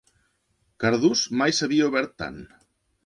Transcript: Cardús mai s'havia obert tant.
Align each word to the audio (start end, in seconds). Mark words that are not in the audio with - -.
Cardús 0.85 1.21
mai 1.41 1.53
s'havia 1.59 1.91
obert 1.93 2.17
tant. 2.25 2.41